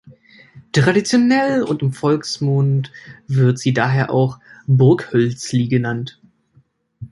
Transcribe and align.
Traditionell 0.71 1.61
und 1.61 1.83
im 1.83 1.93
Volksmund 1.93 2.91
wird 3.27 3.59
sie 3.59 3.71
daher 3.71 4.09
auch 4.09 4.39
Burghölzli 4.65 5.67
genannt. 5.67 6.19